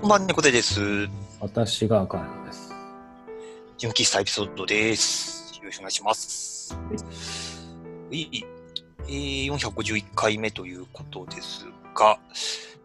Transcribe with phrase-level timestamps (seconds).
[0.00, 0.80] こんばんは、猫背です。
[1.40, 2.72] 私が赤山です。
[3.76, 5.58] 純喫茶エピソードです。
[5.58, 6.74] よろしくお願いします。
[8.10, 8.46] いい、
[9.06, 12.18] えー、451回目ということですが、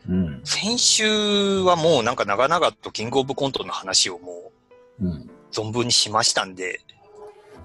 [0.09, 0.42] うん。
[0.44, 4.52] 先週はもうなんか長々とキングオブコントの話をも
[5.00, 5.08] うん。
[5.08, 6.82] う存分にしましたんで、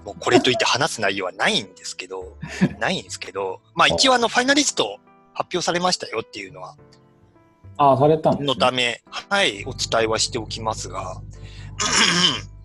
[0.05, 2.37] もうこれといって話す内容はないんですけど、
[2.79, 4.97] ないんですけど、まあ一応あのファイナリスト
[5.33, 6.77] 発表されましたよっていうのは
[7.81, 11.19] ああ、されたんね、のため、はい、お伝えはしておきますが、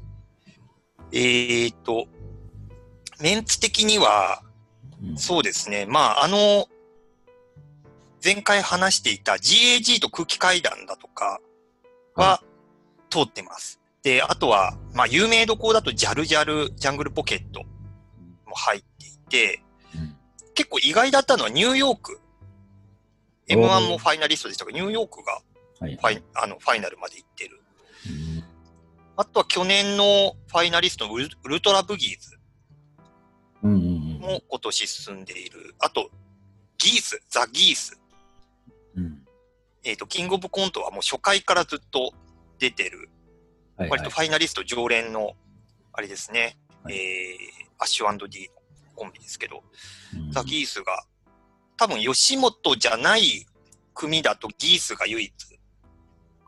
[1.10, 2.06] えーと、
[3.22, 4.42] メンツ的には、
[5.02, 5.16] うん。
[5.16, 6.68] そうですね、まあ、あの、
[8.22, 11.40] 前回話していた GAG と空気階段だとか
[12.14, 12.42] は
[13.08, 13.80] 通ってます。
[14.02, 17.62] で、あとは、まあ、有名どころだとジャルジャル、ジャングルポケット
[18.46, 19.62] も入っていて、
[19.94, 20.16] うん。
[20.54, 22.20] 結構意外だったのはニューヨーク。
[23.50, 25.40] おー M1 もファイナリストでしたが、ニューヨークが
[25.80, 27.60] はいファイあのファイナルまで行ってる。
[28.08, 28.44] うん。
[29.16, 32.36] あとは去年のファイナリストのウルウルトラブギーズ
[34.26, 35.74] も今年進んでいる。
[35.78, 36.10] あと、
[36.78, 37.98] ギース、ザ・ギース。
[38.96, 39.22] うん。
[39.84, 42.12] えっ、と、キングオブコントはもう初回からずっと
[42.58, 43.08] 出てる、
[43.76, 45.34] はい、割とファイナリスト常連の、
[45.92, 46.96] あれですね、はい。
[46.96, 48.50] えー、アッシュ &D
[48.86, 49.62] のコンビですけど、
[50.14, 50.32] うん。
[50.32, 51.04] ザ・ギースが、
[51.76, 53.46] 多分吉本じゃない
[53.94, 55.32] 組だとギースが唯一。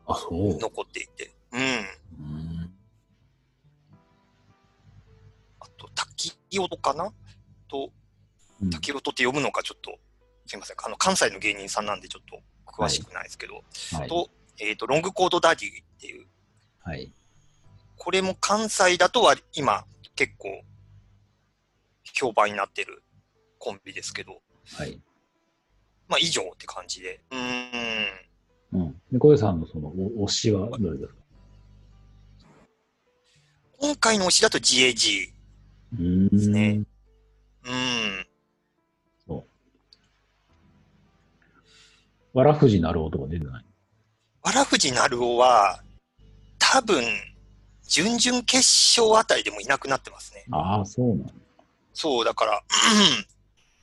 [0.07, 1.61] 残っていて、うん。
[1.61, 2.75] うん
[5.61, 7.13] あと、滝音かな？
[7.69, 7.91] と、
[8.63, 9.99] うん滝音って呼ぶのかちょっと、
[10.47, 10.77] すいません。
[10.83, 13.63] あの、関西の芸人さんなんでちょっと詳しくないですけど、
[13.93, 14.09] はい。
[14.09, 16.27] と、えっ、と、ロングコードダディっていう、
[16.83, 17.13] はい。
[17.97, 19.85] これも関西だとは今
[20.15, 20.63] 結構
[22.15, 23.03] 評判になってる
[23.59, 24.41] コンビですけど、
[24.77, 25.01] はい。
[26.09, 27.21] まあ以上って感じで。
[27.31, 27.39] うー
[28.79, 28.81] ん。
[28.81, 29.01] うん。
[29.11, 31.19] 猫背さんのそのお推しはどれですか？
[33.79, 35.33] 今回の推しだと GAG。
[35.99, 36.03] う
[36.35, 36.41] ん。
[36.41, 36.83] すね
[37.65, 38.29] うーん。
[42.35, 43.65] わらふじなる男出てない？
[44.43, 45.83] わらふじなるおは、
[46.59, 47.03] 多分、
[47.89, 50.45] 準々決勝あたりでもいなくなってますね。
[50.53, 51.33] ああ、そうなんだ。
[51.95, 52.63] そう、だから、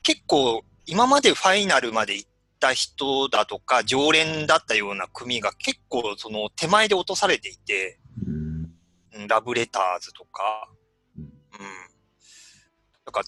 [0.03, 2.29] 結構、今までファイナルまで行っ
[2.59, 8.71] た人だとか、常連だったような組が結構、その手前で落とされていて、うん。
[9.15, 10.69] うんラブレターズとか、
[11.17, 11.29] うんうん。
[13.05, 13.23] なんか、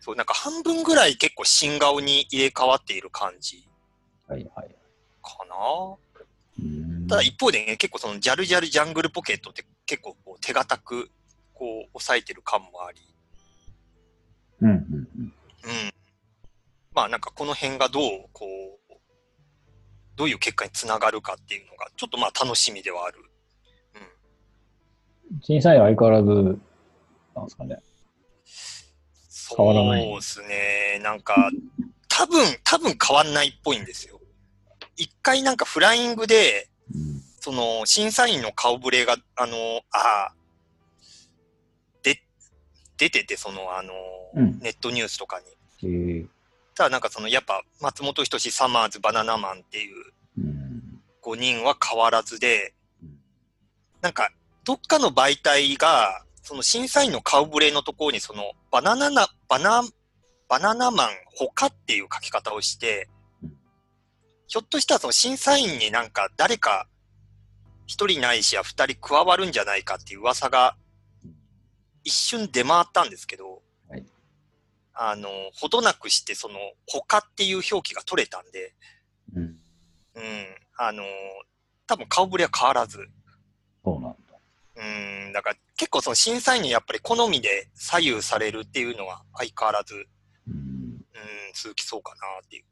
[0.00, 3.68] そう、なんか半分ぐらい結構新顔に入れ替わっている感じ
[4.26, 4.74] はいはい。
[5.22, 5.96] かな。
[6.60, 7.06] うん。
[7.06, 11.10] ただ一方でね、結構そのジャルジャルジャングルポケットって結構こう手堅く
[11.54, 13.00] こう抑えてる感もあり、
[14.62, 15.32] うんうんうん。
[15.66, 15.92] うん。
[16.94, 18.94] まあなんかこの辺がどう、こう、
[20.16, 23.18] どういう結果につながるかっていうのが、ちょっとまあ楽しみではある。
[25.30, 25.40] うん。
[25.42, 26.58] 審査員は相変わらず、
[27.34, 27.76] なんですかね。
[29.56, 31.00] 変わらないそうですね。
[31.02, 31.50] なんか、
[32.08, 34.20] 多分、多分変わんないっぽいんですよ。
[34.96, 37.22] 一回なんかフライングで、うん。
[37.40, 39.56] その、審査員の顔ぶれが、あの、
[39.92, 40.34] ああ、
[42.02, 42.22] で、
[42.96, 43.92] 出てて、その、あの、
[44.34, 45.46] うんネットニュースとかに。
[45.82, 46.26] えー。
[46.74, 51.00] ただなんかその、やっぱ、松本人志、サマーズ、バナナマンっていううん。
[51.22, 53.18] 5人は変わらずでうん、
[54.02, 54.30] なんか、
[54.64, 59.82] どっかの媒体が、その審査員の顔ぶれのところに、その、バナナナ、バナ、
[60.48, 63.08] バナナマン他っていう書き方をして
[63.42, 63.52] うん、
[64.46, 66.86] ひょっとしたらその審査員になんか誰か
[67.86, 70.76] 一人ないしは二人加わるんじゃないかっていう噂が
[72.04, 73.55] 一瞬出回ったんですけど、はい
[74.98, 76.54] あの、ほどなくしてその
[76.86, 78.74] 他っていう表記が取れたんで、
[79.34, 79.42] うん。
[79.42, 79.56] うん、
[80.78, 81.04] あの、
[81.86, 83.06] 多分顔ぶれは変わらず、
[83.84, 84.16] そうなんだ。
[84.76, 90.06] うん、だから結構その審査員にやっぱり好みで左右されるっていうのは相変わらず、
[90.48, 90.54] うん。
[90.54, 91.02] うん、
[91.54, 92.64] 続きそうかなっていう。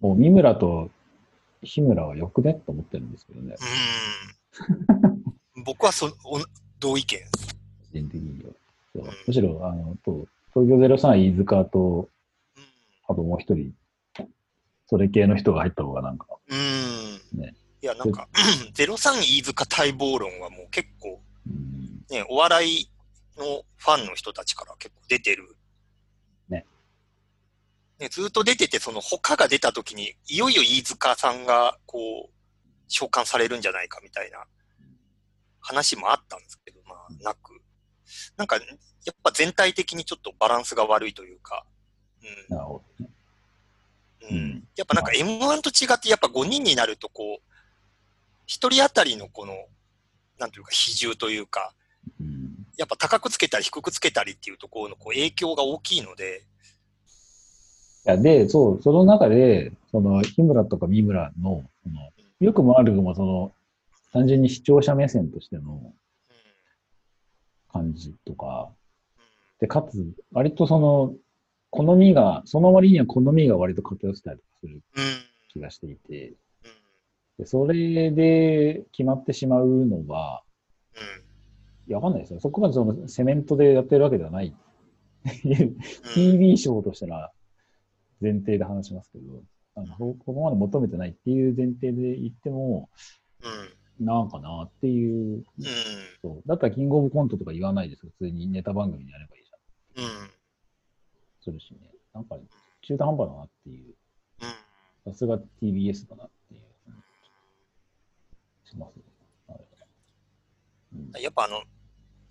[0.00, 0.90] もう三村と
[1.62, 2.54] 日村はよくね？
[2.66, 3.54] と思ってるんですけどね。
[5.56, 6.40] うん、僕はそお
[6.80, 7.20] 同意見。
[7.20, 7.26] 個
[7.92, 8.50] 人的には。
[8.94, 12.08] そううんむしろ、あの、と、東京03飯塚と、
[12.56, 12.62] うん
[13.08, 13.72] あともう一人、
[14.86, 17.40] それ系の人が入った方がなんか、うん。
[17.40, 18.28] ねいや、なんか、
[18.74, 22.88] 03飯塚待望論はもう結構、うん、ね、お笑い
[23.36, 25.56] のファンの人たちから結構出てる。
[26.48, 26.64] ね。
[27.98, 32.30] ね、ずっと出てて、その他が出た時に、いよいよ飯塚さんが、こう、
[32.88, 34.44] 召喚されるんじゃないかみたいな
[35.60, 37.61] 話もあったんですけど、まあ、なく。
[38.36, 38.62] なんか、や
[39.12, 41.64] っぱ全体的にちょっとバランスが悪いというか、
[42.22, 42.56] うん。
[42.56, 43.10] なるほどね。
[44.30, 47.52] うんうんやっぱなんか M1 と違って、やっぱ5人になると、こう、
[48.46, 49.54] 1人当たりのこの、
[50.38, 51.74] なんというか、比重というか、
[52.20, 52.66] うん。
[52.78, 56.44] やっぱ高くつけたり低くつけたりっていうところのこう影響が大きいので、
[58.04, 62.10] いや、で、そう、その中で、その、日村とか三村の、その、
[62.40, 63.52] よくも悪くも、その、
[64.12, 65.94] 単純に視聴者目線としてのうん
[67.72, 68.82] 感じとか、うん
[69.62, 71.14] で、かつ、割とその、
[71.70, 75.02] 好みが、その割には好みが割と偏ってたりとかするうん。
[75.52, 76.34] 気がしていて、うん。
[77.38, 80.42] でそれで決まってしまうのは、
[80.96, 81.02] うん。
[81.88, 82.40] いや、わかんないですよ。
[82.40, 84.52] そこまでそのセメントでやってるわけではない。
[86.14, 87.30] TV ショーとしたら
[88.20, 89.44] 前提で話しますけど、
[89.76, 92.90] あのここまで求めてないっていう前提で言っても、
[93.42, 95.36] うんなんかなっていう。
[95.36, 95.44] うん
[96.22, 98.06] そうだったらキングオブコントとか言わないです。
[98.06, 100.04] 普通にネタ番組でやればいいじゃん。
[100.04, 100.30] うん
[101.44, 101.90] するしね。
[102.14, 102.36] なんか
[102.82, 103.94] 中途半端だなっていう。
[104.42, 106.60] うんさすが TBS だなっていう。
[108.64, 109.02] しますね。
[110.94, 111.62] うんやっぱあの、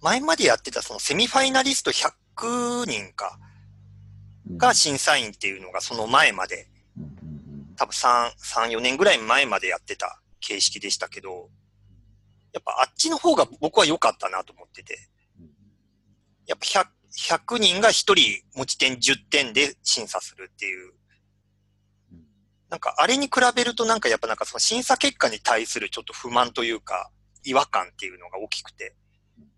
[0.02, 3.40] 前までやってたそのセミファイナリスト100人か、
[4.58, 6.68] が審査員っていうのがその前まで、
[7.78, 11.50] 多分3、3、4年ぐらい前までやってた形式でしたけど、
[12.54, 14.98] やっぱあっちの方が僕は良かったなと思ってて、
[15.40, 15.50] うん
[16.48, 16.88] やっぱ 100,
[17.56, 18.16] 100人が1人
[18.56, 20.94] 持ち点10点で審査するっていう、
[22.12, 22.22] うん
[22.70, 27.12] なんかあれに比べるとなんかやっぱなんかその審査結果に対するちょっと不満というか、
[27.44, 28.96] 違和感っていうのが大きくて、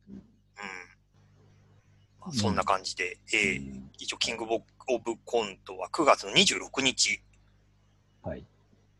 [0.09, 0.15] うん。
[0.15, 0.21] うん。
[2.19, 3.91] まあ、そんな感じで、えーうん。
[3.99, 7.21] 一応キングオブコントは9月の26日、
[8.23, 8.43] はい。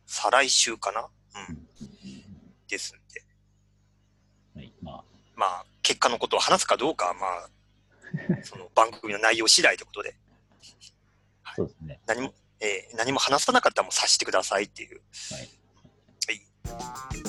[0.06, 1.02] 再来週かな？
[1.02, 1.10] う。
[1.52, 1.68] うんん。
[2.68, 3.23] ですんで。
[5.44, 5.60] はい。
[5.60, 7.50] まあ、まあ、結果のことを話すかどうかは、まあ、
[8.44, 10.16] その番組の内容次第ということで、
[11.56, 12.00] そうですね。
[12.06, 15.02] 何も、えー何も話さなかったらもう察してくださいっていう。
[15.32, 15.50] はい。
[16.28, 17.23] はい。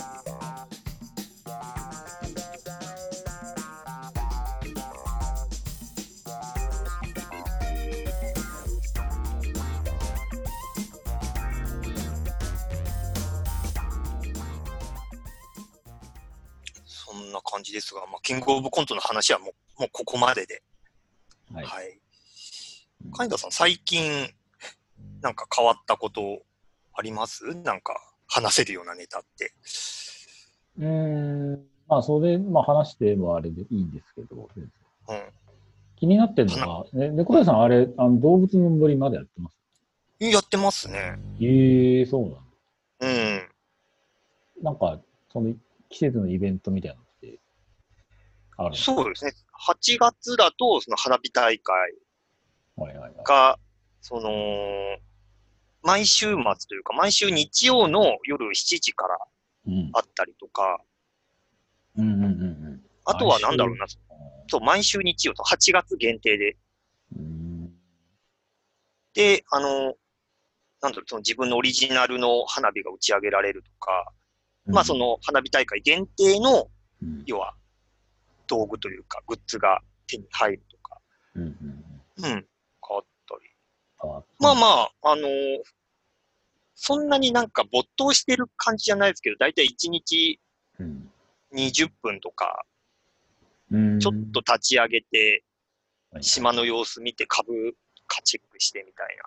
[17.64, 20.62] じですが、まあ、キングオブコントの話はもうもうここまでで。
[21.52, 21.64] はい。
[21.64, 21.88] はい。
[21.88, 21.98] うん
[23.12, 24.30] カインダさん、最近、
[25.20, 26.42] なんか変わったこと
[26.94, 27.44] あります？
[27.54, 27.94] なんか
[28.26, 29.52] 話せるようなネタって。
[30.78, 30.86] うー
[31.56, 31.66] ん。
[31.86, 34.70] まあ、それ、まあ、話してもあれでいいんですけど、うん。
[35.96, 39.56] 気になってるのが、ね、猫屋さん、あれ、あの動物の森までやってます？
[40.20, 41.18] やってますね。
[41.42, 42.40] ええそうなんだ。
[43.00, 43.06] う
[44.62, 44.64] ん。
[44.64, 44.98] なんか、
[45.30, 45.52] その
[45.90, 47.02] 季節のイベントみたいなの
[48.56, 48.76] あるの？
[48.76, 49.32] そうですね。
[49.68, 51.94] 8月だと、その花火大会
[52.76, 53.24] はいはいはい。
[53.24, 53.58] が、
[54.00, 54.30] その、
[55.82, 56.36] 毎週末
[56.68, 59.18] というか、毎週日曜の夜7時から
[59.66, 59.90] うん。
[59.94, 60.78] あったりとか、
[61.96, 62.34] うんうんうんう
[62.76, 62.82] ん。
[63.06, 63.86] あとはなんだろうな、あ
[64.48, 66.56] そう、毎週日曜と8月限定で。
[69.14, 69.94] で、あの、
[70.82, 74.12] なんだろう、その自分のオリジナルの花火が打ち上げられるとか、
[74.66, 76.68] まあそ、の花火大会限定の、
[77.02, 77.54] うん要は、
[78.46, 81.00] 道具というか、グッズが手に入るとか、
[81.34, 81.54] うんうん
[82.16, 83.50] 変わったり。
[84.00, 84.66] あまあま
[85.02, 85.28] あ、あの
[86.74, 90.40] そんなになんか没頭してる感じじゃないですけど、だいたい1日
[90.78, 91.10] うん。
[91.54, 92.64] 20分とか、
[93.70, 94.00] うん。
[94.00, 95.44] ちょっと立ち上げて、
[96.10, 99.18] はい島の様子見て株価チェックしてみたい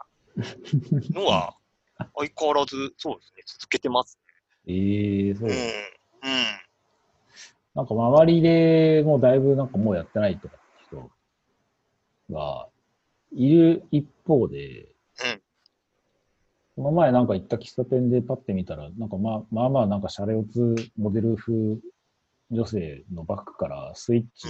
[1.13, 1.57] なのは、
[2.15, 4.17] 相変わらず、そうですね、続けてます
[4.65, 5.49] ええそう。
[5.49, 5.99] ね。
[6.23, 6.31] うん。
[6.31, 6.66] うん。
[7.77, 11.11] なんか周りでもうだいぶなんかもうやってないとかって人
[12.33, 12.67] が
[13.31, 15.41] いる一方で、うん
[16.75, 21.51] この前なんか行った喫茶店でパッて見たら、なんかまあまあまあなんかシャレオツモデル風
[22.51, 24.47] 女性のバッグからスイッチ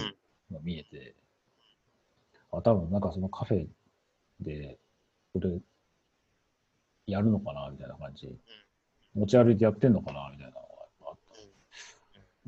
[0.51, 1.15] が見えて、
[2.51, 3.65] あ、多分なんかそのカフェ
[4.41, 4.77] で、
[5.31, 5.57] それ、
[7.05, 8.29] やるのかなみたいな感じ。
[9.15, 10.66] 持ち歩いてやってんのかなみたいな。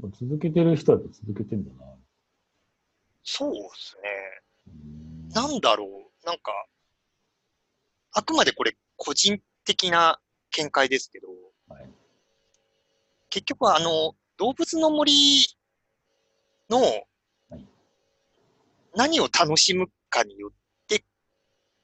[0.08, 1.96] 続けてる人は続けてんだな。
[3.24, 4.10] そうですね。
[4.68, 5.30] うん。
[5.30, 6.52] なんだろう、なんか、
[8.14, 10.20] あくまでこれ個人的な
[10.52, 11.28] 見解ですけど、
[11.68, 11.90] はい。
[13.30, 15.46] 結局はあの、動物の森
[16.70, 17.66] のはい。
[18.96, 20.52] 何を楽しむかによっ
[20.88, 21.04] て、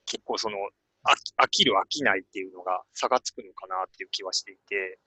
[0.06, 0.58] 結構その、
[1.04, 5.00] 飽き飽きる飽きないっていうのが差がつくのかなっていう気はしていて、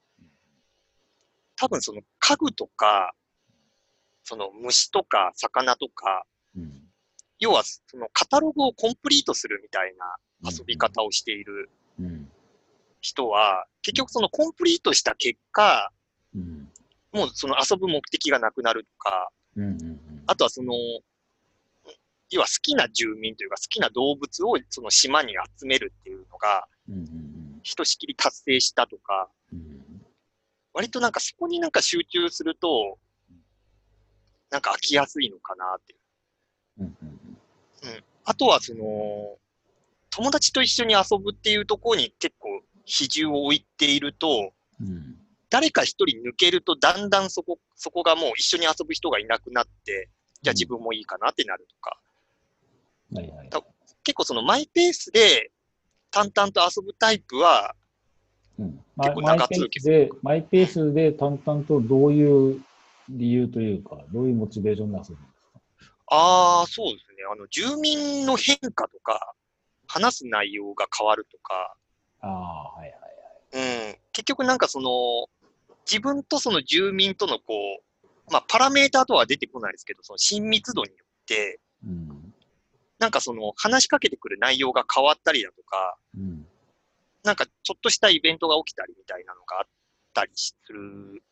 [1.58, 3.12] 多分その家具とか、
[4.24, 6.24] その虫とか魚とか、
[6.56, 6.84] うん
[7.40, 9.94] 要はそのカタログをコンプリートするみたい
[10.42, 12.28] な遊び方をしているうん
[13.00, 15.90] 人は、結局そのコンプリートした結果、
[16.34, 16.68] うん。
[17.12, 20.00] もうその遊ぶ目的がなくなるとか、うんうんうん。
[20.26, 20.74] あとはその、
[22.30, 26.66] 要は好きな住民というか好きな動物をその島に集めるっていうのが、
[27.62, 29.58] ひとしきり達成したとか、うん。
[29.58, 29.77] うん
[30.72, 32.98] 割となんかそこになんか集中すると、
[34.50, 35.98] なんか飽きやすいのかなっていう。
[36.80, 37.18] うんうん
[38.24, 39.38] あとはその、
[40.10, 45.16] 友達と一緒に遊ぶっていうところに結構比重を置いていると、うん。
[45.48, 50.10] 誰か一人抜けるとだんだんそこ、そこがもう一緒に遊ぶ人がいなくなって、
[50.42, 51.98] じゃあ自分もいいかなってなるとか、
[53.12, 53.50] はいはい。
[54.04, 55.50] 結構そのマイペースで
[56.10, 57.74] 淡々と遊ぶタイプは、
[58.58, 62.60] うん、結構マイマイペ長続きースで、マイペースで淡々とどういう
[63.08, 65.28] 理由というか、どういうモチベーションで遊ぶんで
[65.80, 65.86] すか？
[66.08, 67.24] ああ、そうですね。
[67.30, 69.34] あの、住民の変化とか、
[69.86, 71.76] 話す内容が変わるとか、
[72.20, 73.00] ああ、はいはい
[73.60, 73.90] はい。
[73.90, 74.90] うん、結局なんかその、
[75.90, 82.34] 自分とその住民とのこう、まあ、パラメーターとは出てこないですけど、その親密度によって、うん。
[82.98, 86.37] なんかその話しかけてくる内容が変わったりだとか、うん。
[87.28, 89.68] なんかちょっとしたイベントが起きたりみたいなのがあっ
[90.14, 91.22] たりする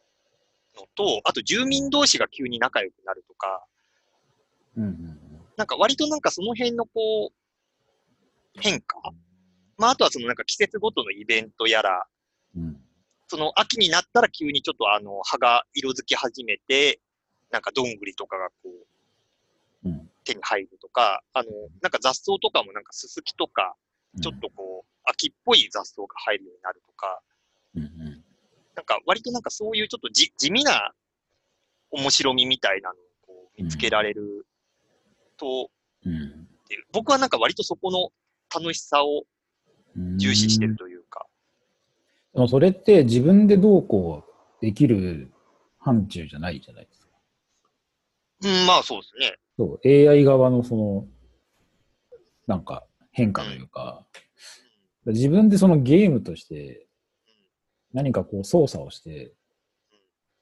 [0.77, 3.65] のと、あと住民同士が急に仲良くなるとか、
[4.77, 5.19] うんうん
[5.57, 8.99] なんか割となんかその辺のこう、変化
[9.79, 12.05] まああとはそのなんか季節ごとのイベントやら。
[13.29, 17.01] その秋になったら急にちょっとあの葉が色づき始めて、
[17.51, 18.69] なんかどんぐりとかがこ
[19.85, 20.11] ううん。
[20.25, 21.49] 手に入るとか、あの、
[21.81, 23.77] なんか雑草とかもなんかススキとか、
[24.21, 24.76] ちょっとこう、
[25.07, 27.21] 秋っぽい雑草が入るようになるとか、
[27.75, 28.25] うんうん。
[28.75, 30.93] なんか割となんかそういうちょっとじ地味な
[31.91, 34.47] 面白みみたいなのをこう見つけられる
[35.37, 35.71] と、
[36.05, 36.47] うん
[36.93, 38.11] 僕はなんか割とそこの
[38.53, 39.23] 楽しさを
[39.97, 40.19] うん。
[40.19, 41.27] 重視してるというか、
[42.35, 44.25] でもそれって自分でどうこ
[44.61, 45.33] うできる
[45.79, 47.07] 範疇じゃないじゃないですか。
[48.45, 49.39] うん、まあそうですね。
[49.57, 51.07] そう、AI 側のその、
[52.47, 54.05] なんか変化というか、
[55.07, 56.87] 自分でそのゲームとして
[57.93, 59.33] 何かこう操作をして、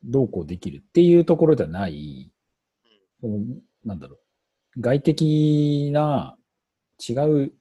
[0.02, 2.30] どうこうできるっていうところではない、
[3.20, 3.38] その
[3.84, 4.18] なんだろ
[4.76, 6.36] う、外的な
[7.08, 7.52] 違う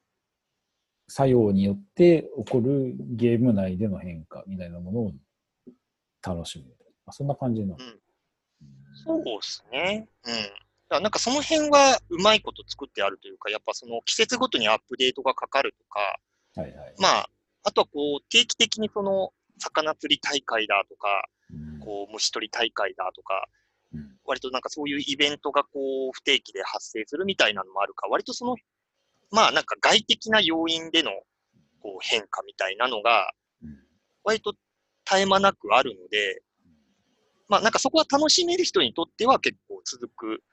[1.08, 5.12] 作用によって起こるゲーム内での変化みたいなものを
[6.26, 6.66] 楽しむ。
[7.06, 7.78] あそんな感じなの。
[9.06, 10.08] そうですね。
[10.26, 10.32] う
[11.00, 11.02] ん。
[11.02, 16.20] なんかその辺はうまいこと作ってあるというか、やっぱその季節ごとにアップデートがかかるとか、
[16.56, 16.94] はいはい。
[17.00, 17.30] まあ、
[17.64, 23.48] あとはこう定期的にその魚釣り大会だとか、うんこう虫取り大会だとか、
[23.94, 28.56] うん割となんかそういうイベントがこう不定期で発生するみたいなのもあるか、割とその、
[29.32, 31.12] まあなんか外的な要因での
[31.82, 33.32] こう変化みたいなのが、
[33.62, 33.78] うん
[34.24, 34.54] 割と
[35.06, 36.42] 絶え間なくあるので、
[37.50, 40.44] まあなんかそこは楽しめる人にとっては結構続く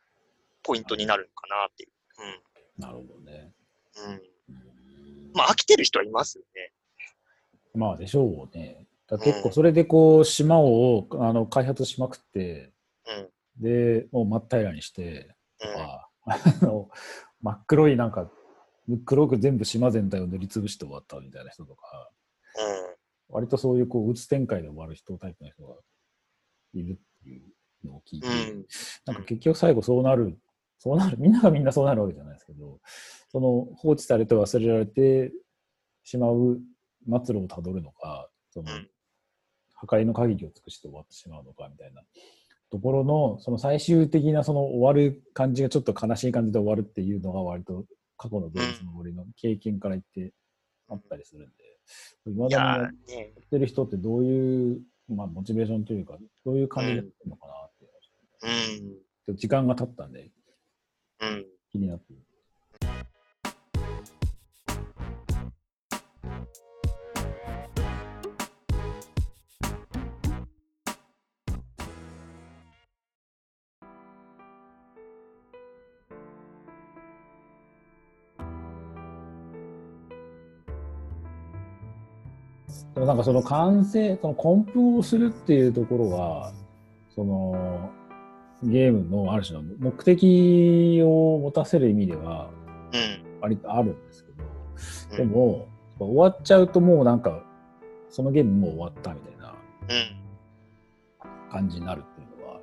[0.64, 2.80] ポイントになるのかなっていう。
[2.80, 3.52] なるほどね。
[3.96, 4.22] うん。
[5.30, 5.34] うん。
[5.34, 6.72] うんまあ飽きてる人はいますよね。
[7.74, 8.86] まあでしょうね。
[9.18, 12.72] 結構それでこう島をあの開発しまくって、
[13.58, 13.62] うん。
[13.62, 15.80] で、もう真っ平らにして、うん。
[15.80, 16.88] ああの
[17.42, 18.30] 真っ黒いなんか、
[19.04, 22.10] 黒く全部島全体を塗りつぶして終わったみたいな人とか、
[23.28, 25.74] 割とそういうこう、うつ展開で終わる人タイプの人が
[26.74, 28.34] いるっていうのを聞いて、うん。
[28.34, 28.66] うん。
[29.06, 30.38] なんか結局最後そうなる、
[30.80, 32.80] そうなる、みんながみんなそうなるわけじゃないですけど、
[33.30, 35.32] その放置されて忘れられて
[36.02, 36.58] しまう
[37.24, 38.90] 末路をたどるのか、そのうん
[39.80, 42.02] 破壊の限りを尽くして終わってしまうのかみたいな
[42.70, 47.84] ところの、その最終的なその終わる感じがちょっと悲しい感じで終わるっていうのが割と
[48.18, 50.34] 過去の動物の森の経験から言って
[50.88, 51.50] あったりするん
[52.26, 53.24] で、いまだにや。
[53.24, 57.88] ってる人ってどういう、まあ、モチベーションというか、どういう感じでやってるのかなってい
[59.28, 59.36] うん。
[59.36, 60.30] 時間が経ったんでうん。
[61.70, 62.20] 気になってる。
[82.94, 86.52] でもなんかその完成、その梱包をするっていうところは、
[87.14, 87.90] その
[88.62, 92.50] ゲームのある種の目的を持たせる意味では
[92.92, 93.40] うん。
[93.40, 94.44] 割とあるんですけど、
[95.12, 95.66] うんでも
[95.98, 97.42] 終わっちゃうともうなんか
[98.08, 99.54] そのゲームもう終わったみたいな
[99.88, 101.50] うん。
[101.50, 102.60] 感じになるっていうのは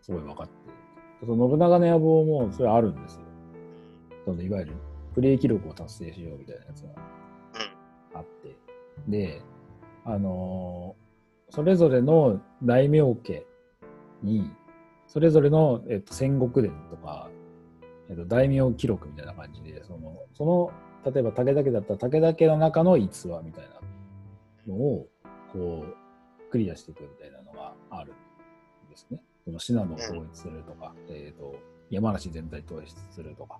[0.00, 0.52] すごい分かって、
[1.20, 3.20] その信長の野望もそれあるんですよ。
[4.24, 4.72] そのいわゆる
[5.14, 6.88] プレイ記録を達成しようみたいなやつが
[8.14, 8.56] あって。
[9.08, 9.42] で、
[10.04, 11.08] あのー
[11.50, 13.46] それぞれの大名家
[14.22, 14.50] に、
[15.08, 17.30] それぞれの、えっと、戦国伝とか、
[18.10, 20.70] えっと、大名記録みたいな感じで、その、その、
[21.10, 23.64] 例えば武田家だったら武田家の中の逸話みたい
[24.66, 25.06] なのを、
[25.52, 28.12] こう、クリアしていくみたいなのがある
[28.86, 29.20] んですね。
[29.44, 31.56] その信濃を統一するとか、えっと、
[31.90, 33.58] 山梨全体統一するとか。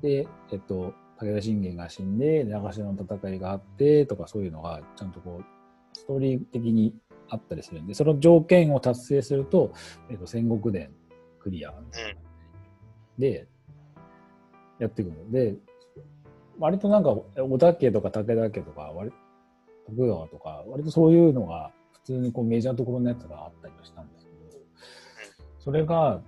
[0.00, 5.44] で、えっと、武田信玄が死んで、長篠の戦いがあってとか、そういうのが、ちゃんとこう、
[5.96, 6.94] ストーリー的に
[7.28, 9.72] あったりするんで、その条件を達成すると、
[10.10, 10.90] えっと、戦国伝
[11.38, 11.74] クリア
[13.18, 13.46] で、
[14.78, 15.30] やっていくの。
[15.30, 15.54] で、
[16.58, 19.12] 割となんか、織田家とか武田家とか、割
[19.86, 24.36] 徳川とか、割とそういうのが、普通にこうメジャーどころのやつがあったりはしたんですけど、
[25.58, 26.20] それが、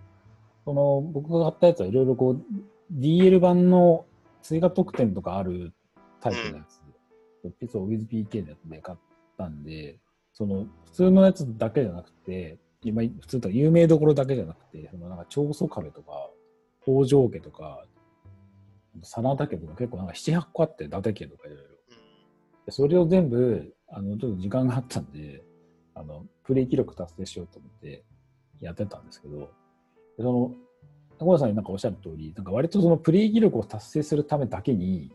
[0.64, 2.42] その、僕が買ったやつはいろいろこう、
[2.94, 4.06] DL 版の
[4.42, 5.72] 追加特典とかある
[6.20, 6.80] タイプのやつ、
[7.58, 8.98] ピソ with PK のやつで買っ
[9.36, 9.98] たんで、
[10.36, 16.30] その、普通のやつだけじゃなくて、今、普通と有名どころだけじゃなくて、そのなんか長宗壁とか、
[16.82, 17.86] 北条家とか、
[19.02, 21.64] 真田家とか結構なんか7、8個あって、伊達家とかいろいろ。
[22.66, 25.42] でそれを全部、あの、ちょっと時間があったんで、
[25.94, 28.04] あの、プレイ記録達成しようと思って
[28.60, 29.46] やってたんですけど、で
[30.18, 30.52] その、
[31.18, 35.10] 高田さんになんかおっしゃる通り、なんか割とそのプレイ記録を達成するためだけに、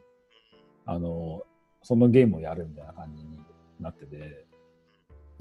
[0.86, 1.44] あの、
[1.84, 3.40] そのゲームをやるみたいな感じに
[3.80, 4.48] なってて、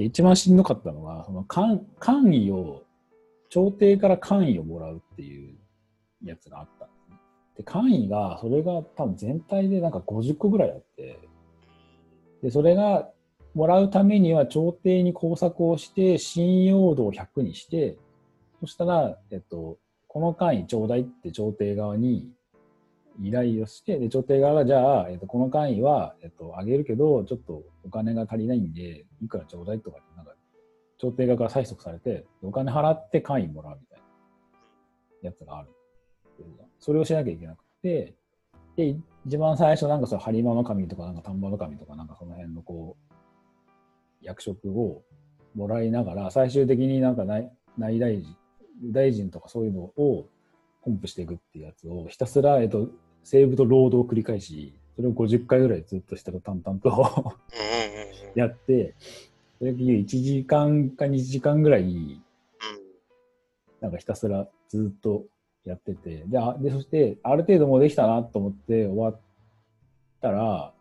[0.00, 2.84] で一番しんどかったのは、その官官位を、
[3.50, 5.58] 朝廷から官位をもらうっていう
[6.24, 7.20] やつがあったんでね。
[7.58, 11.20] で、官位が、それが多分全体でなんか50個ぐらいあって、
[12.42, 13.10] で、それが
[13.52, 17.98] もらうためには朝廷に工作をして、信用度を100にして、
[18.60, 19.76] そしたら、えっと、
[20.08, 22.30] この官位ちょうだいって朝廷側に
[23.20, 30.34] 依頼をして、で、朝廷側がじゃあ、えっと、この官位は、えっと、あげるけど、ちょっとお金が足りないんで、いくらちょうだいとか、なんか、
[30.98, 33.98] 朝廷側から催促されて、お金払って官位もらうみたい
[35.22, 35.68] なやつがある。
[36.78, 38.14] それをしなきゃいけなくて、
[38.76, 43.14] で、一番最初なんかその播磨の神とか、なんか丹波の神とか、なんかその辺のこう、
[44.22, 45.02] 役職を
[45.54, 48.36] もらいながら、最終的になんか内内大臣、
[48.92, 50.26] 大臣とかそういうのを
[50.80, 52.88] コンプしていくっていうやつをひたすら、えっと、
[53.22, 57.34] セーブとロードを繰り返し、それを50回ぐらいずっとしたら淡々と。
[58.34, 58.94] やって、
[59.58, 62.20] それで1時間か2時間ぐらい、
[63.80, 65.24] なんかひたすらずっと
[65.64, 69.20] やってて、で、あでそして、ある程度もうできたなと思って終わっ
[70.20, 70.72] たら、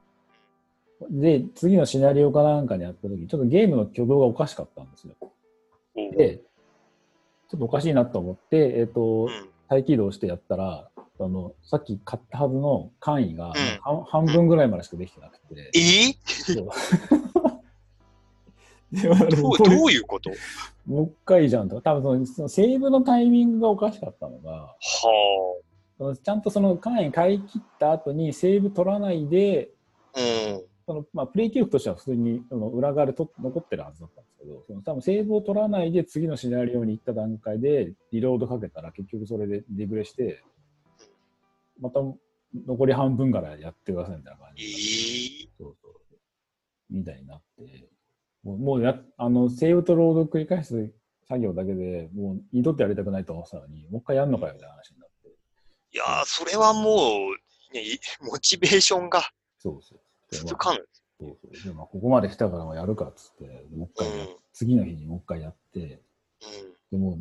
[1.10, 5.16] で、次のシナリオかなんかにやった時、ちょっとゲームの挙動がおかしかったんですよ。
[5.96, 6.12] うん。
[6.12, 6.42] で、
[7.50, 10.89] ちょっとおかしいなと思って、えっ、と、うん再起動してやったら、
[11.26, 15.72] あの、さっき買ったはずの簡易が、ん半半分ぐらいまでしかできてなくて。
[15.76, 16.14] え？
[19.04, 20.32] どうどういうこと？
[20.88, 24.76] もう一回じゃんとか、多分そのそのセーブのタイミングがおかしかったのが、は
[25.98, 29.70] そのちゃんとその簡易買い切った後にセーブ取らないで、
[30.16, 30.20] あ。
[30.20, 30.64] うん。
[30.88, 40.42] そのまあ、プレイ記録としては普通にその裏側でと残ってるはずだったんですけど、その多分セーブを取らないで次のシナリオに行った段階でリロードかけたら結局それでデグレして、
[41.80, 42.00] また
[42.68, 45.94] 残り半分からやってくださいみたいな感えじで、ーそうそう
[46.90, 47.90] みたいになって、
[48.44, 50.92] もうもうやあのセーブとロードを繰り返す
[51.28, 55.30] 作業だけでもう二度とやりたくないと思ってたのに、もう一回やるのかよみたいな話になって、
[55.92, 59.22] いやー、それはもう、ね、いモチベーションが
[59.60, 60.00] そうそう。
[60.32, 60.86] でまあ続かぬ。
[61.20, 66.02] そうそうでまあここまで来たからもうやるかっつって、もう一回や、うん次の日にもう一回やって、
[66.92, 67.00] うん。
[67.00, 67.18] でも、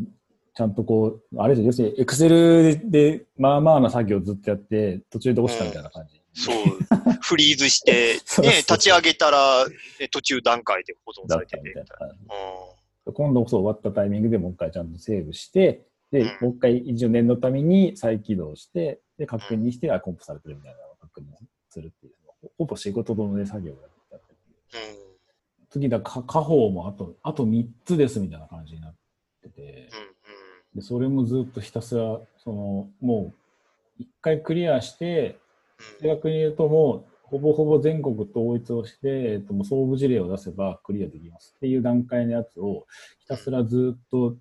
[0.59, 6.21] ちゃんとこう、あれですよ、要するに、エクセルで、まあまあな作業をずっとやって、途中で落ちたみたいな感じ。
[6.33, 6.57] そう、
[7.23, 12.15] フリーズして、ね、立ち上げたら、ね、途中段階で保存されてて、たみたいな。
[13.07, 21.27] う今度こそ終わったタイミングでもう一回ちゃんとセーブして、で、うんもう一回一応念のために再起動して、で、確認して、あ、コンプされてるみたいなのを確認
[21.71, 23.77] するっていう、ほほぼ仕事のね、作業を
[24.11, 24.35] やって
[24.75, 24.77] て。
[24.77, 24.91] ん。
[24.91, 25.19] うん。
[25.71, 28.95] 次だ、か家宝もあと、あと3つですみたいな感じになっ
[29.43, 29.91] てて、
[30.79, 33.35] で、それもずっとひたすら、その、も
[33.99, 35.39] う、一回クリアして、
[36.01, 41.55] 正確に言うともう、ほぼほぼ全国統一をして、えっと、もう総部事例を出せばクリアできます。
[41.57, 42.87] っていう段階のやつを、
[43.19, 44.37] ひたすらずっと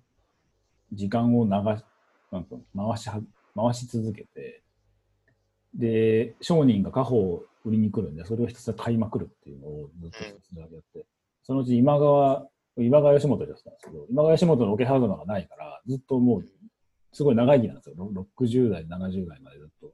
[0.92, 1.84] 時間を流し、
[2.30, 3.10] なんと回し、
[3.56, 4.62] 回し続けて、
[5.74, 11.04] で、商人が家宝を売りに来るんで、それをひたすら買いまくるっていうのをずっとひたすらやって、
[11.42, 12.46] そのうち今川、
[12.82, 16.44] 今川義元でやってたんですけど、今川義元の桶狭間がないから、ずっともう、
[17.12, 17.96] すごい長生きなんですよ。
[17.98, 19.92] ろ60代、70代までずっと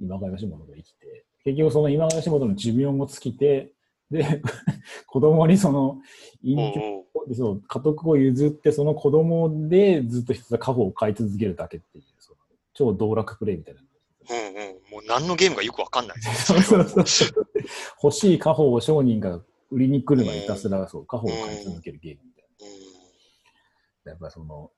[0.00, 3.72] 今川義元が生きて、結局その今川義元の寿命も尽きて、
[4.10, 4.42] で、
[5.06, 6.00] 子供にその、
[6.42, 6.72] 隠
[7.28, 12.38] 居そう家督を譲って、その子供でずっとひたすら家宝を買い続けるだけっていう、その
[12.74, 13.80] 超道楽プレイみたいな。
[14.30, 14.92] うんうん。
[14.92, 16.46] もう何のゲームかよくわかんないです。
[16.46, 17.30] そうそうそう。
[18.02, 22.44] 欲しい家宝を商人が売りに来るまでひたすらそう家宝を買い続けるゲームみたい
[24.04, 24.10] な。
[24.12, 24.70] やっぱその、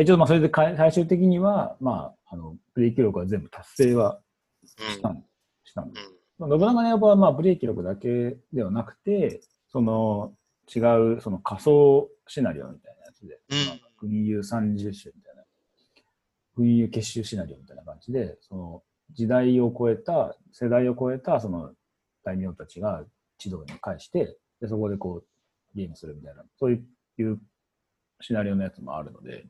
[0.00, 4.20] 一応まあそれで最終的には、まあ、あの、ブレーキ記録は全部達成は
[4.78, 4.94] うん。
[4.94, 5.24] したん
[5.64, 5.92] したんうん。
[6.38, 10.32] まあ信長の野望はまあブレーキ記録だけではなくて、その
[10.74, 10.80] 違
[11.16, 15.42] うその仮想シナリオみたいなやつで、うんなんか群雄三十種みたいな、
[16.56, 21.72] 群雄結集シナリオみたいな感じで、その時代を超えた、世代を超えたその
[22.24, 23.04] 大名たちが
[23.42, 26.74] 地道に返して、でそこでこうゲームするみたいな、そうい
[27.24, 27.40] う
[28.20, 29.44] シナリオのやつもあるので、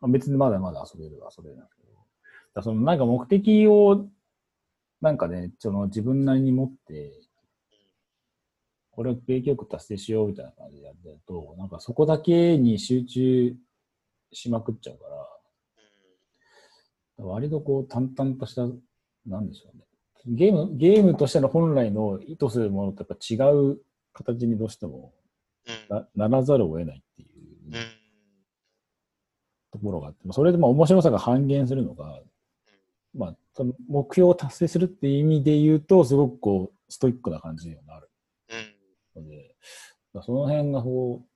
[0.00, 1.88] まあ、別にまだまだ遊べるは遊べるんですけど、
[2.54, 4.06] だそのなんか目的を
[5.00, 7.12] なんかね、その自分なりに持って、
[8.92, 13.54] これを景気よく達成しようみたいな感じでやってると、なんかそこだけに集中
[14.32, 15.04] しまくっちゃうか
[17.18, 18.66] ら、割とこう淡々とした、
[19.26, 19.84] なんでしょうね。
[20.26, 23.78] ゲーム、ゲームとしての本来の意図するものとやっぱ違う
[24.12, 25.12] 形にどうしても
[25.90, 25.96] うん。
[26.16, 27.28] なならざるを得ないっていう
[27.66, 27.72] うん。
[29.72, 32.20] ところがあって、まあそれでまあ面白さが半減するのが、
[33.14, 38.10] まあ、その目標を達成するっていう意味で言うと、すごくこう、ストイックな感じにはなる
[39.16, 39.22] うん。
[39.24, 39.54] ので、
[40.12, 41.28] まあその辺がこう、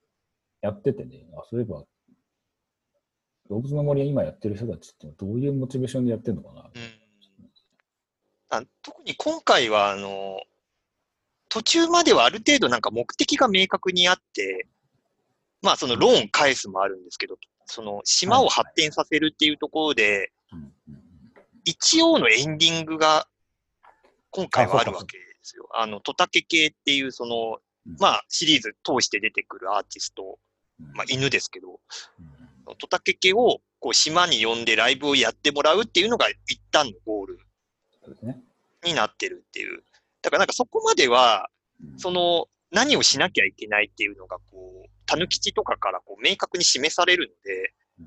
[0.60, 1.84] やっててね、あ、そういえば、
[3.48, 6.60] 動物の森は今やってる人たちってどういうモチベーションでやってるのかな。
[6.60, 6.99] うんあ
[8.82, 10.40] 特に今回は、あの、
[11.48, 14.66] 途中まではある程度なんか目的が明確にあって、
[15.62, 17.36] まあそのローン返すもあるんですけど、
[17.66, 20.32] その島を発展させるっていうところで、
[21.64, 23.26] 一応のエンディングが
[24.30, 25.68] 今回はあるわけですよ。
[25.74, 27.96] あの、トタケ系っていうその、うん。
[27.98, 30.38] まあシリーズ通して出てくるアーティスト、
[30.80, 30.92] うん。
[30.92, 31.80] まあ犬ですけど、
[32.18, 32.76] うん。
[32.78, 37.39] トタケ系をこう島に呼んでライブをやってもらうっていうのが一旦のゴール
[38.10, 38.40] ですね。
[38.84, 39.82] になってるっていう。
[40.22, 41.48] だからなんかそこまでは、
[41.82, 48.06] うんその何をしなきゃいけないっていうのがこう、たぬきちとかからこう明確に示されるので、うん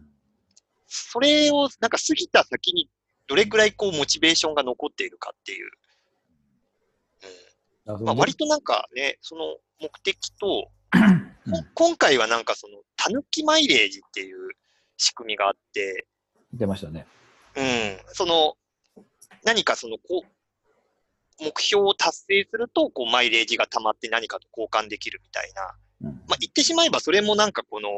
[0.88, 2.88] それをなんか過ぎた先に
[3.28, 5.72] どれくらいこうモチベーションが残っているかっていう。
[7.88, 8.06] うん。
[8.06, 10.70] まあ割となんかね、その目的と、
[11.74, 14.50] 今回はなんかそのたぬきマイレージっていう
[14.98, 16.06] 仕組みがあって、
[16.54, 17.08] 出ましたね。
[17.56, 18.56] うん、その、
[19.44, 26.10] 何かその、こう、目標を達成すると、こう、マイレージが溜まって何かと交換できるみたいな。
[26.10, 27.90] うんまあ、言ってしまえば、それもなんかこの、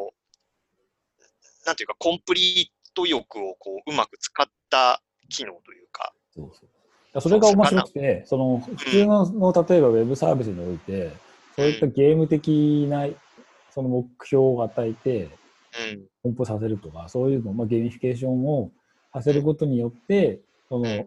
[1.65, 6.13] なんていうか、コンプリート欲をこう、うまく使った機能というか。
[6.33, 7.21] そうそう。
[7.21, 11.13] それが面白くて、その普通のの、例えばウェブサービスにおいて、
[11.55, 13.07] そういったゲーム的な
[13.71, 15.29] その目標を与えて、
[15.93, 16.07] うん。
[16.23, 18.71] コンプさせるとか、そういうの、まあ、ゲーミフィケーションを
[19.13, 21.05] させることによって、その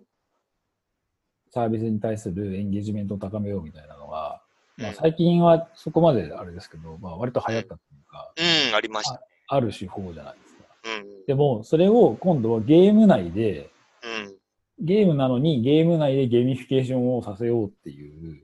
[1.51, 4.41] サービスに対するエンゲージメントを高めようみたいなのが、
[4.77, 9.21] まあ、最近はそこまであれですけど、まあ、割と流行ったというか、うん、ありました。
[9.49, 10.65] ある手法じゃないですか。
[10.85, 11.27] うん。
[11.27, 13.71] でも、それを今度はゲーム内で、
[14.03, 14.35] うん。
[14.81, 18.41] ゲームなのにゲーム内でゲーミフィケーションをさせようっていう、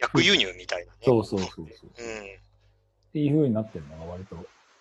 [0.00, 0.98] 逆輸入みたいなね。
[1.02, 1.64] そうそうそうそう。
[1.64, 1.66] うん。
[1.66, 1.72] っ
[3.12, 4.36] ていう風になってるのが割と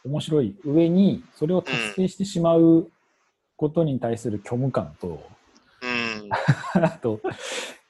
[0.06, 2.90] 面白い上に、それを達成してしまう
[3.58, 5.20] ことに対する虚無感と、うん。
[6.74, 7.20] あと、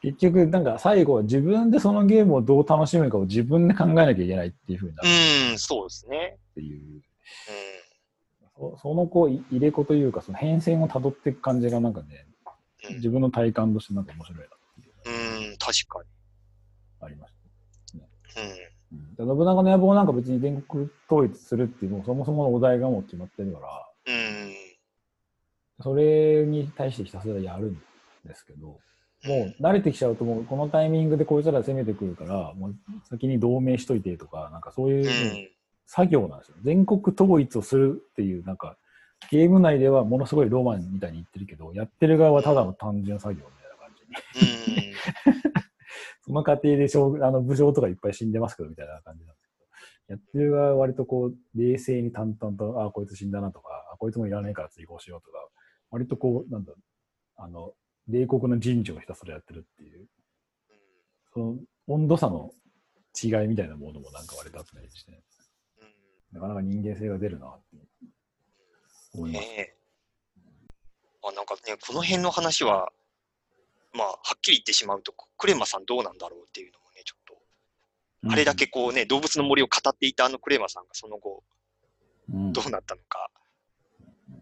[0.02, 5.10] 結局なんか最後は自分でそのゲームをどう楽しむかを自分で考えなきゃいけないっていう風になる
[5.52, 6.38] うん、そうですね。
[6.52, 7.02] っていう、う
[8.58, 12.26] そそのこうい入れ子というか、その変遷を辿っていく感じがなんかね、
[12.92, 12.96] ん。
[12.96, 15.14] 自分の体感としてなんか面白いなってい
[15.46, 16.06] ううん、確かの
[17.00, 17.34] がありまし
[17.94, 17.98] た。
[17.98, 18.06] に。
[18.94, 24.14] うん、で信長の野望なんか別に全国統一するっていうもうそもそものお題がもう決まってるから、うん。
[24.14, 24.54] うん。
[25.82, 27.91] それに対してひたすらやるんです
[28.46, 28.80] けど、
[29.24, 32.76] もう慣れてきちゃうともうこのタイミングでこいつら攻めてくるから、もう
[33.10, 35.50] 先に同盟しといてとか、なんかそういうう、ん。
[35.86, 36.56] 作業なんですよ。
[36.64, 38.78] 全国統一をするっていう、なんか
[39.30, 45.02] ゲーム内ではものすごいロマンみたいに言ってるけど、やってる側はただの単純作業みたいな感じ。
[46.26, 49.50] その過程で将あの武将とかいっぱい死んでますけどみたいな感じなんです
[50.08, 55.38] けど、やってる側は割とこう冷静に淡々と、あこいつ死んだなとか、あこいつもいらないから追放しようとか、
[55.90, 56.74] 割とこう、なんだ、
[57.36, 57.74] あの、
[58.08, 60.08] 冷酷な人事をひたすらやってるっていう、
[61.34, 61.56] その
[61.88, 62.52] 温度差の
[63.22, 65.12] 違いみたいなものもなんか割とあったりして、
[66.32, 67.78] なかなか人間性が出るなって
[69.14, 69.48] 思います。
[69.48, 69.78] ねえ。
[71.24, 72.92] あ、なんかね、この辺の話は、
[73.94, 77.42] まあ、はっきり言ってしまうと、クレマさんどうなんだろうっていうのもね、ちょっと
[78.30, 81.44] あれだけこうね、動物の森を語っていたあのクレーマーさんがその後、
[82.32, 83.30] うん、どうなったのか。
[84.00, 84.38] うん。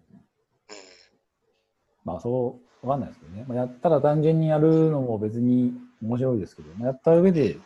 [2.03, 3.45] まあそう、わかんないですけどね。
[3.47, 7.61] まあ、やったら単純にやるのも別に面白いですけど、まあ、やった上で、うん、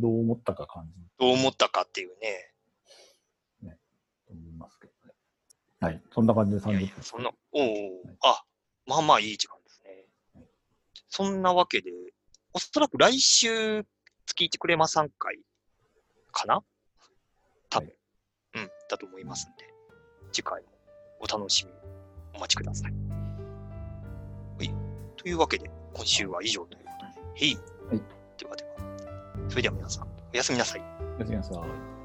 [0.00, 2.46] どう思ったか感じどう思ったかっていうね。
[4.26, 5.14] と思いますけどね。
[5.80, 6.02] はい。
[6.14, 7.02] そんな感じで30いやいや、分。
[7.02, 8.44] そんな、おうおうあ、
[8.86, 10.06] まあまあいい時間ですね。
[11.08, 11.90] そんなわけで、
[12.52, 13.84] おそらく来週、
[14.26, 15.40] 月1クレマ3回
[16.30, 16.62] かな？
[17.68, 17.92] 多分、は
[18.54, 19.64] うん、だと思いますんで、
[20.30, 20.68] 次回も
[21.20, 21.78] お楽しみに
[22.34, 23.09] お待ちください。
[25.20, 25.24] はい。
[25.24, 27.54] というわけで、今週は以上ということで、へい。
[27.56, 28.02] はい
[28.38, 28.70] ではでは、
[29.48, 30.82] それでは皆さん、おやすみなさい。
[31.18, 31.99] やすみなさい。